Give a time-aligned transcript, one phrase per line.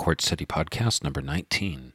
[0.00, 1.92] Quartz City Podcast number 19.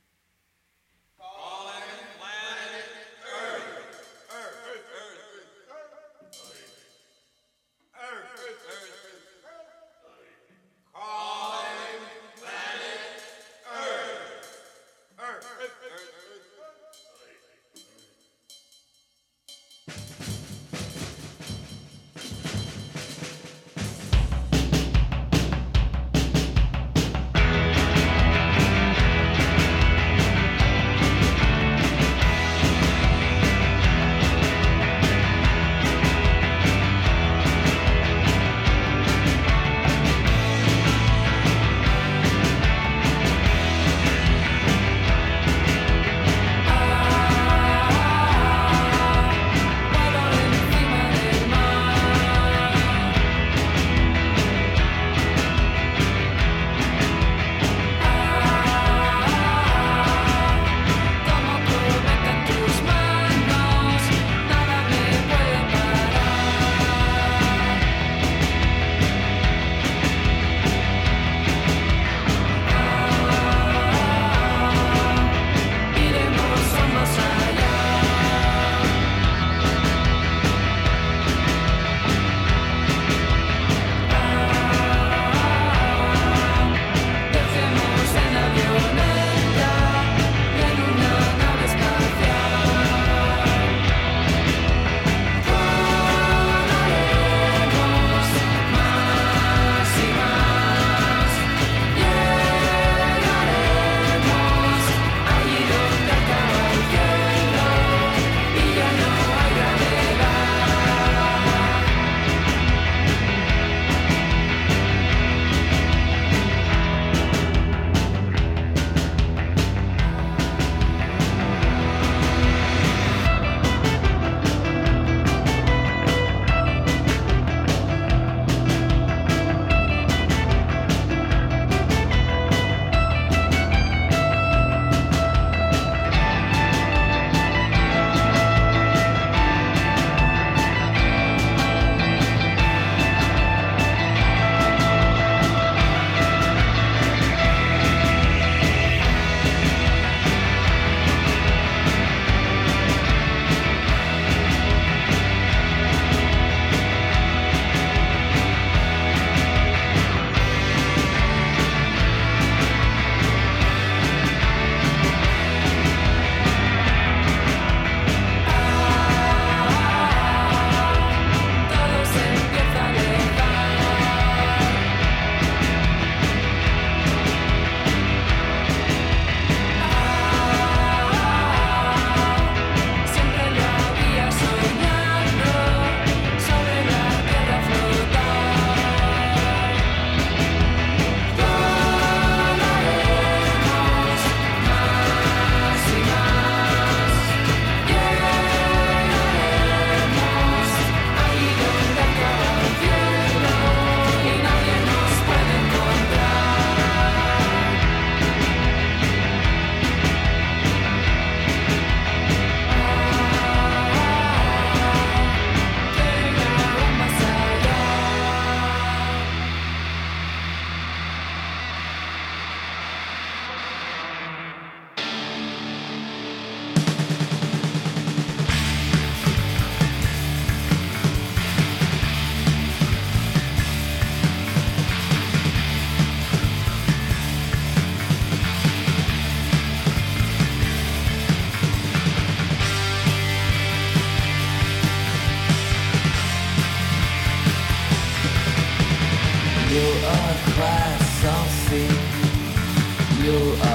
[253.25, 253.31] You.
[253.33, 253.74] Uh,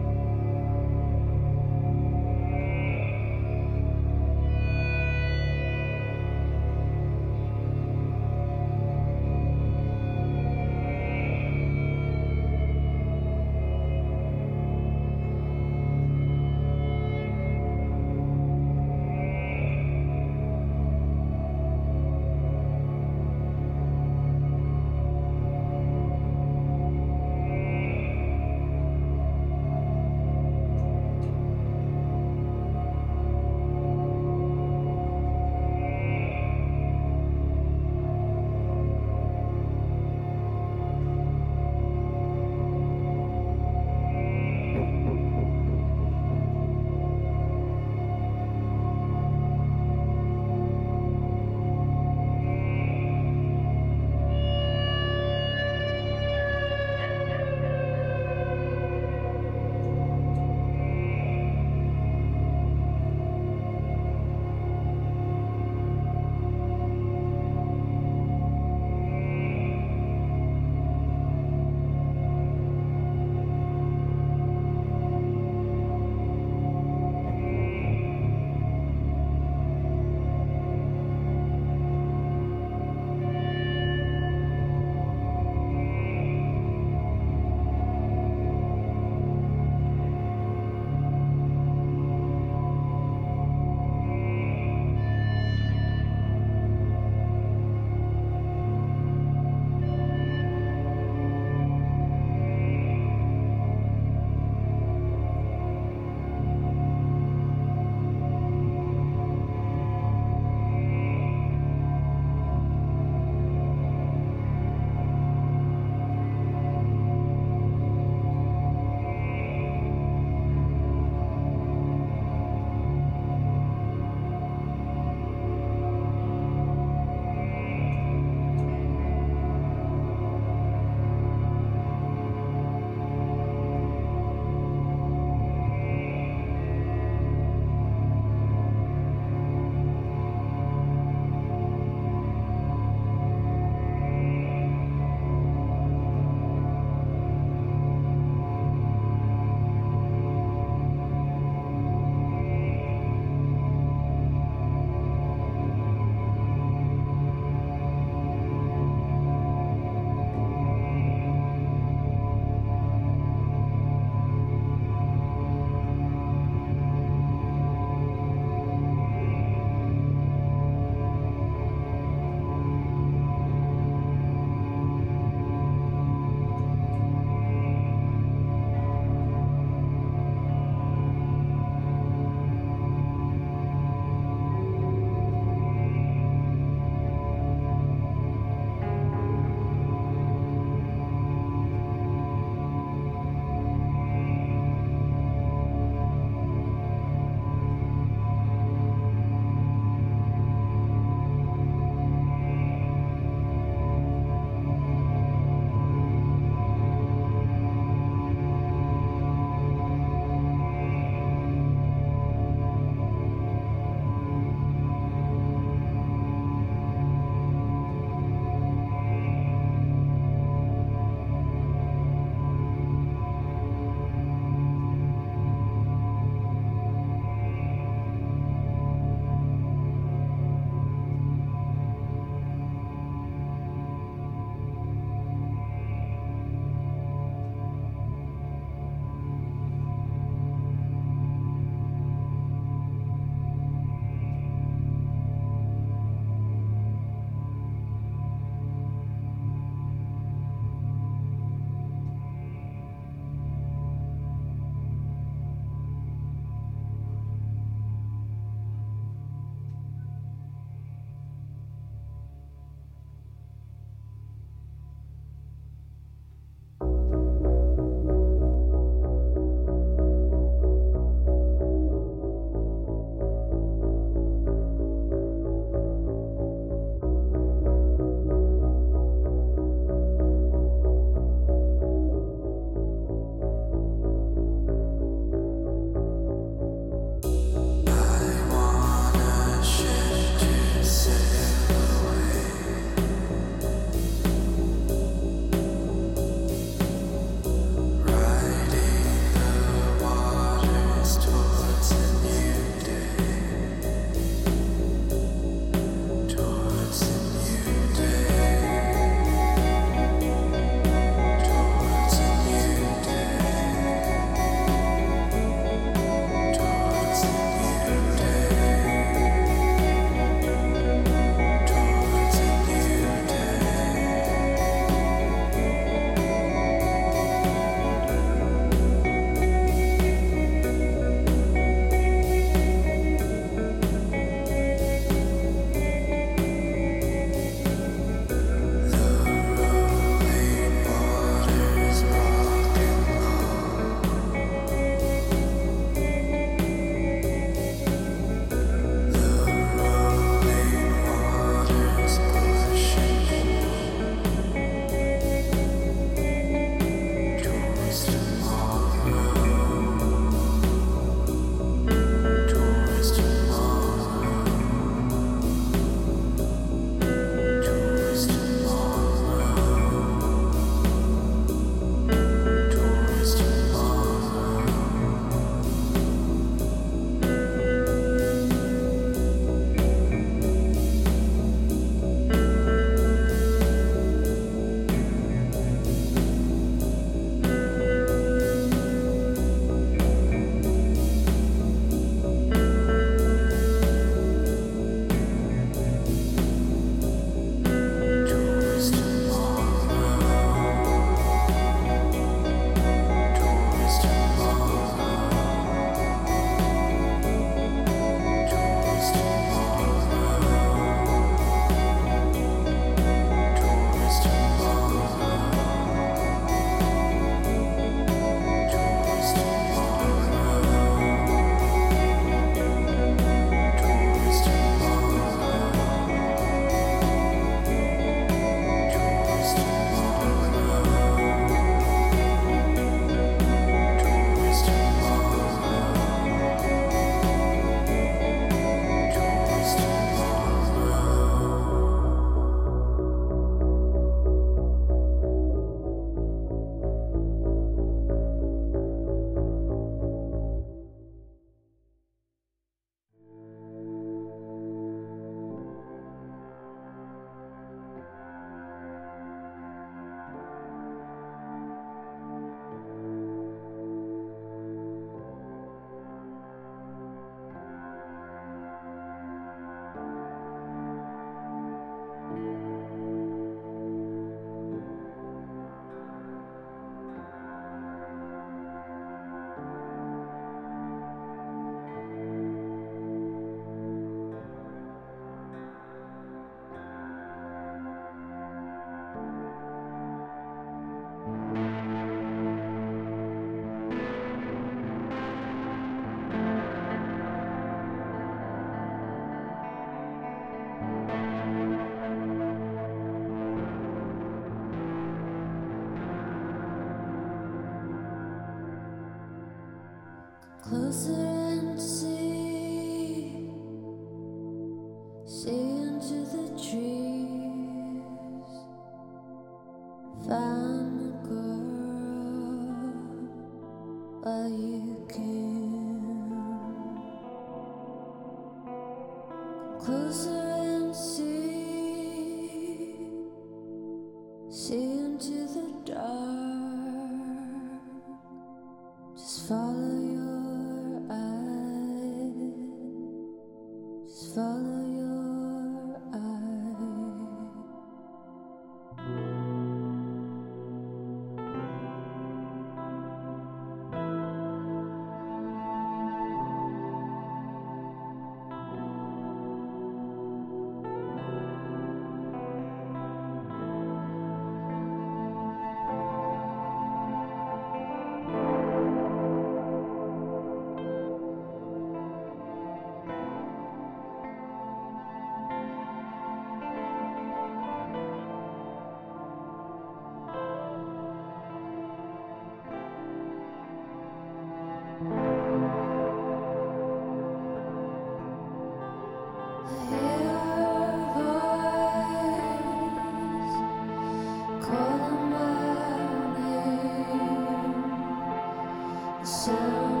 [599.23, 600.00] Sound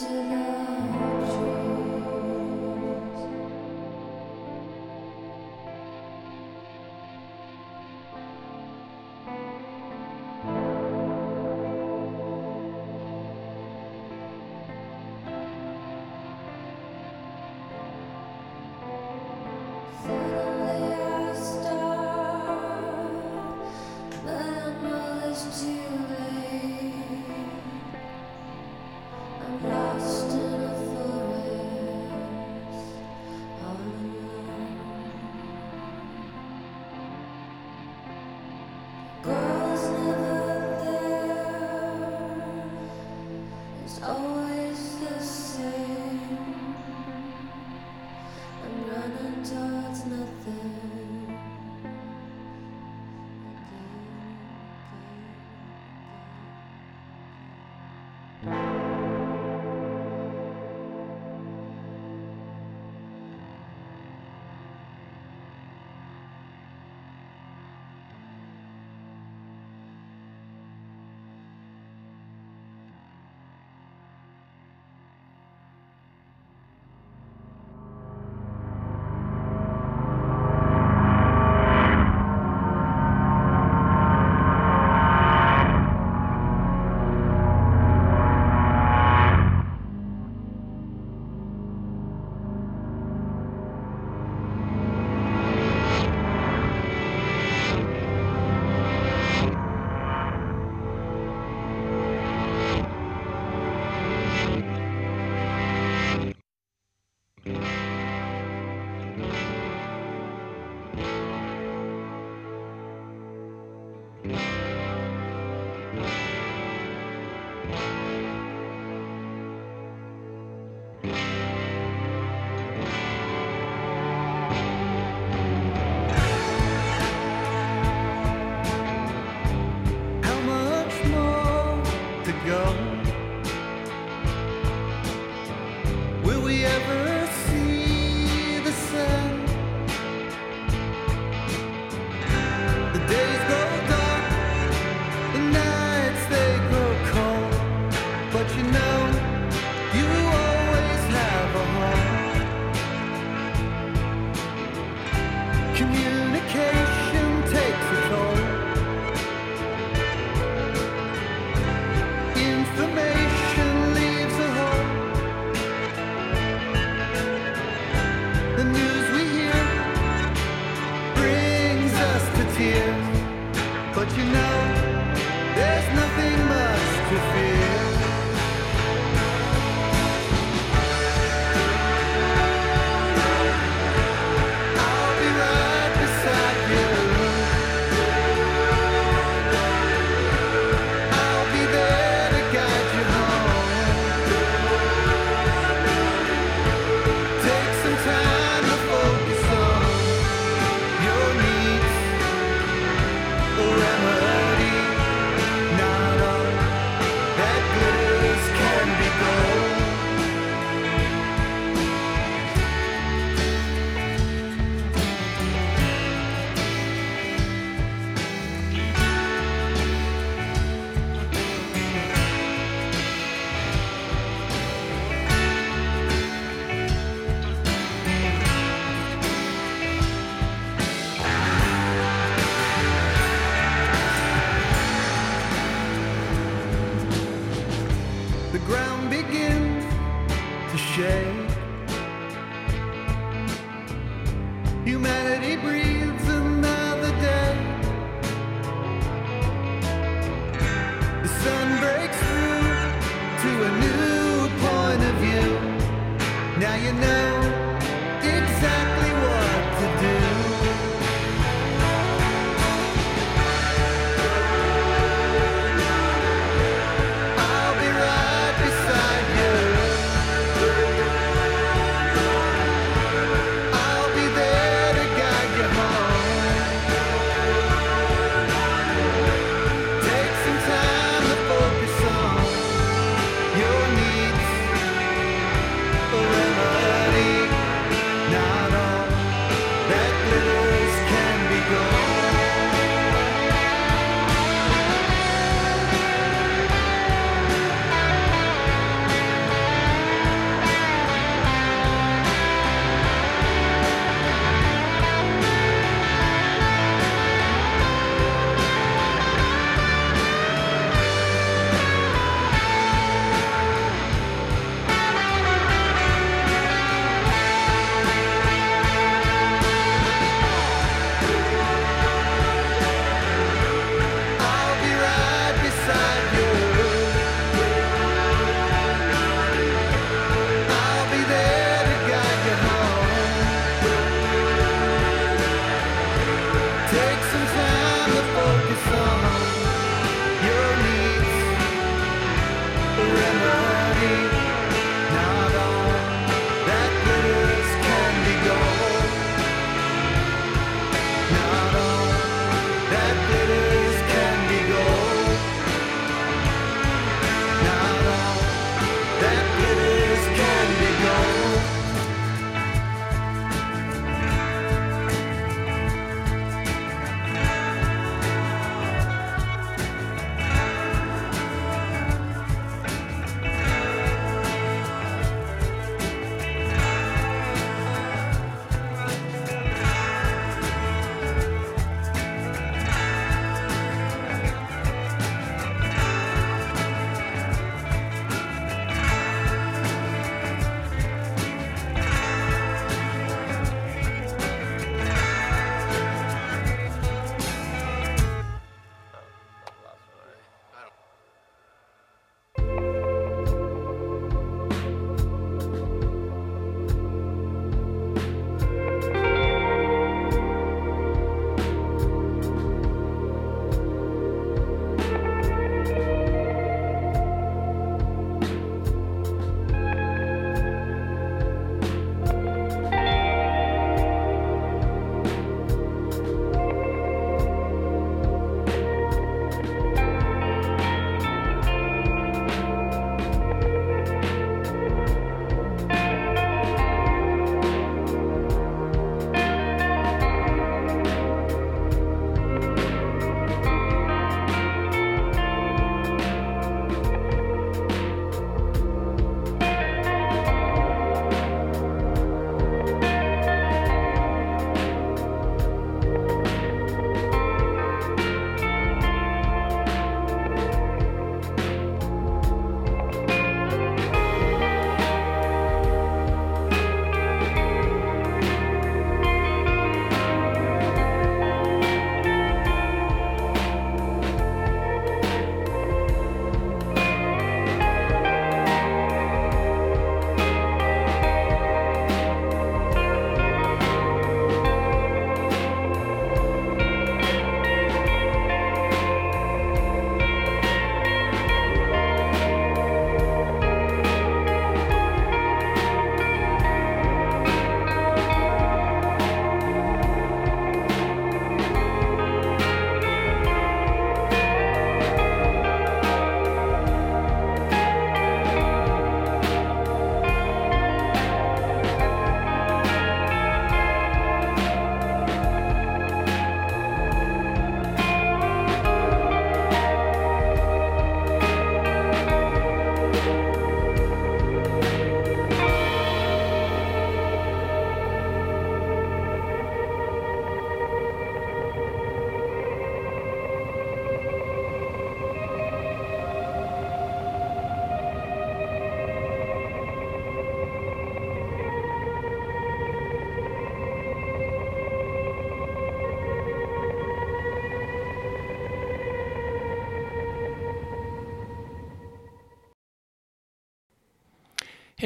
[0.00, 0.27] Into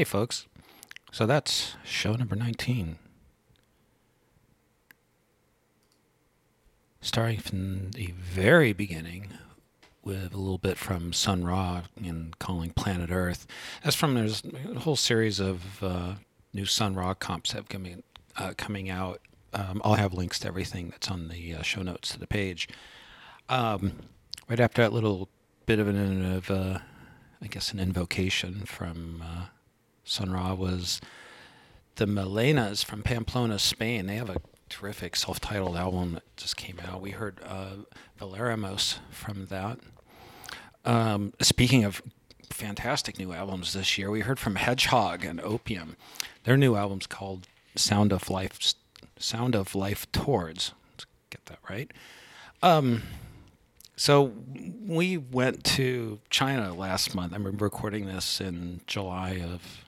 [0.03, 0.49] Hey, folks.
[1.13, 2.97] So that's show number 19.
[7.01, 9.29] Starting from the very beginning
[10.03, 13.47] with a little bit from Sun Ra and calling Planet Earth.
[13.85, 14.43] That's from there's
[14.75, 16.15] a whole series of uh,
[16.53, 18.03] new Sun Ra comps have coming
[18.37, 19.21] uh, coming out.
[19.53, 22.69] Um, I'll have links to everything that's on the uh, show notes to the page.
[23.49, 24.01] Um,
[24.49, 25.29] right after that little
[25.67, 26.81] bit of an of uh,
[27.41, 29.45] I guess an invocation from uh,
[30.05, 31.01] Sun Ra was
[31.97, 34.07] the Melenas from Pamplona, Spain.
[34.07, 37.01] They have a terrific self-titled album that just came out.
[37.01, 37.77] We heard uh,
[38.21, 39.79] Valeramos from that.
[40.85, 42.03] Um, speaking of
[42.51, 45.97] fantastic new albums this year, we heard from Hedgehog and Opium.
[46.45, 47.47] Their new album's called
[47.77, 48.75] Sound of Life.
[49.19, 50.73] Sound of Life Towards.
[50.93, 51.93] Let's get that right.
[52.63, 53.03] Um,
[53.97, 54.33] so
[54.87, 57.33] we went to China last month.
[57.35, 59.85] I'm recording this in July of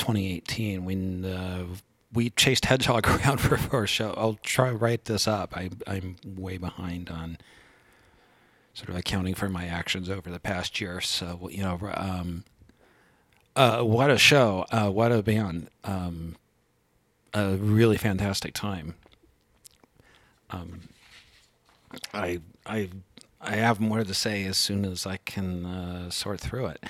[0.00, 0.84] 2018.
[0.84, 1.66] When uh,
[2.12, 4.14] we chased Hedgehog around for, our show.
[4.16, 5.56] I'll try to write this up.
[5.56, 7.38] I, I'm way behind on
[8.74, 11.00] sort of accounting for my actions over the past year.
[11.00, 12.44] So you know, um,
[13.54, 14.64] uh, what a show!
[14.70, 15.68] Uh, what a band!
[15.84, 16.36] Um,
[17.34, 18.94] a really fantastic time.
[20.50, 20.80] Um,
[22.14, 22.88] I I
[23.40, 26.84] I have more to say as soon as I can uh, sort through it.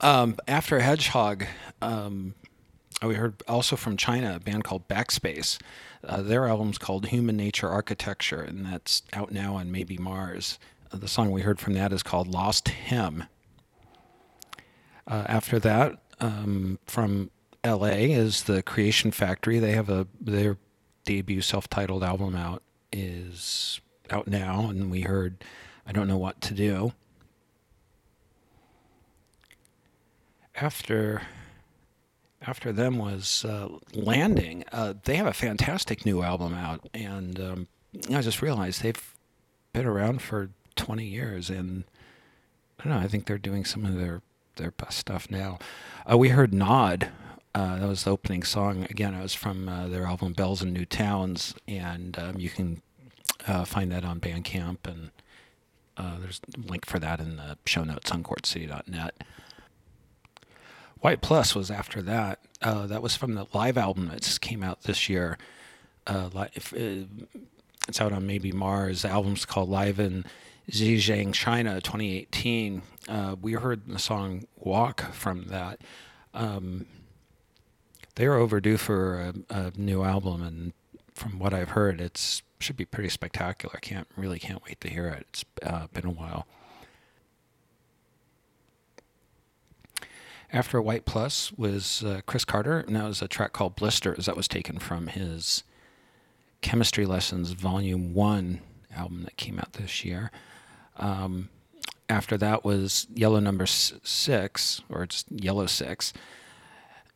[0.00, 1.46] Um, after Hedgehog,
[1.80, 2.34] um,
[3.02, 5.58] we heard also from China a band called Backspace.
[6.02, 10.58] Uh, their album's called Human Nature Architecture, and that's out now on Maybe Mars.
[10.92, 13.24] Uh, the song we heard from that is called Lost Hymn.
[15.06, 17.30] Uh, after that, um, from
[17.64, 19.58] LA is the Creation Factory.
[19.58, 20.58] They have a their
[21.04, 23.80] debut self-titled album out is
[24.10, 25.44] out now, and we heard
[25.86, 26.92] I don't know what to do.
[30.56, 31.22] After
[32.46, 34.64] after them was uh, Landing.
[34.70, 37.68] Uh, they have a fantastic new album out, and um,
[38.12, 39.14] I just realized they've
[39.72, 41.84] been around for 20 years, and
[42.78, 43.04] I don't know.
[43.04, 44.22] I think they're doing some of their
[44.56, 45.58] their best stuff now.
[46.10, 47.08] Uh, we heard Nod.
[47.54, 48.84] Uh, that was the opening song.
[48.90, 52.82] Again, it was from uh, their album Bells in New Towns, and um, you can
[53.46, 55.10] uh, find that on Bandcamp, and
[56.20, 59.14] there's a link for that in the show notes on quartcity.net.
[61.04, 62.38] White Plus was after that.
[62.62, 65.36] Uh, that was from the live album that came out this year.
[66.06, 66.46] Uh, uh,
[67.86, 69.02] it's out on Maybe Mars.
[69.02, 70.24] The album's called Live in
[70.70, 72.80] Zhejiang, China, 2018.
[73.06, 75.82] Uh, we heard the song Walk from that.
[76.32, 76.86] Um,
[78.14, 80.72] they're overdue for a, a, new album, and
[81.12, 83.78] from what I've heard, it should be pretty spectacular.
[83.82, 85.26] Can't really can't wait to hear it.
[85.28, 86.46] It's uh, been a while.
[90.54, 94.36] After White Plus was uh, Chris Carter, and that was a track called Blisters that
[94.36, 95.64] was taken from his
[96.60, 98.60] Chemistry Lessons Volume 1
[98.94, 100.30] album that came out this year.
[100.96, 101.48] Um,
[102.08, 106.12] after that was Yellow Number Six, or it's Yellow Six,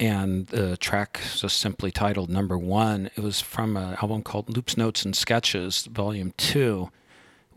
[0.00, 3.08] and the track was simply titled Number One.
[3.14, 6.90] It was from an album called Loops, Notes, and Sketches, Volume Two,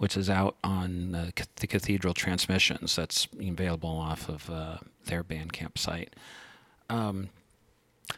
[0.01, 2.95] which is out on uh, the Cathedral Transmissions.
[2.95, 6.15] That's available off of uh, their Bandcamp site.
[6.89, 7.29] Um,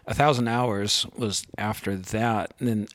[0.07, 2.87] a thousand hours was after that, and then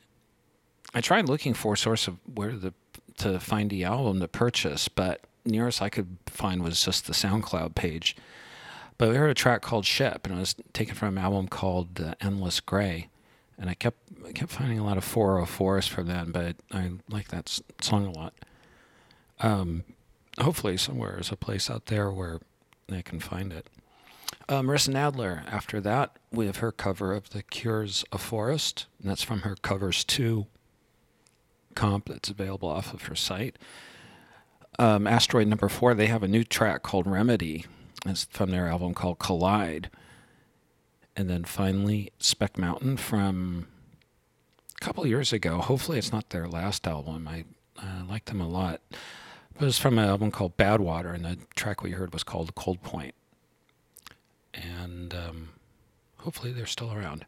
[0.91, 2.73] I tried looking for a source of where the
[3.17, 7.75] to find the album to purchase, but nearest I could find was just the SoundCloud
[7.75, 8.17] page.
[8.97, 12.01] But we heard a track called "Ship," and it was taken from an album called
[12.01, 13.09] uh, "Endless Gray."
[13.55, 17.27] And I kept I kept finding a lot of 404s from them, but I like
[17.27, 18.33] that song a lot.
[19.39, 19.83] Um,
[20.39, 22.39] hopefully, somewhere is a place out there where
[22.87, 23.67] they can find it.
[24.47, 29.09] Uh, Marissa Nadler, after that, we have her cover of The Cure's A Forest, and
[29.09, 30.47] that's from her Covers 2
[31.75, 33.57] comp that's available off of her site.
[34.77, 37.65] Um, Asteroid number four, they have a new track called Remedy.
[38.05, 39.89] It's from their album called Collide.
[41.15, 43.67] And then finally, Speck Mountain from
[44.75, 45.59] a couple years ago.
[45.59, 47.27] Hopefully, it's not their last album.
[47.27, 47.43] I
[47.77, 48.81] uh, like them a lot.
[49.59, 52.55] It was from an album called Bad Water, and the track we heard was called
[52.55, 53.13] Cold Point.
[54.53, 55.49] And um,
[56.19, 57.25] hopefully they're still around.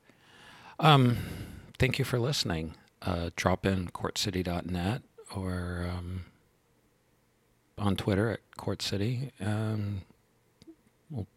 [0.79, 1.17] Um,
[1.77, 2.75] thank you for listening.
[3.01, 5.01] Uh, drop in courtcity.net
[5.35, 6.25] or um,
[7.77, 9.31] on Twitter at courtcity.
[9.31, 9.31] City.
[11.09, 11.27] We'll,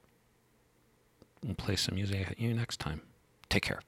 [1.42, 3.02] we'll play some music at you next time.
[3.48, 3.80] Take care.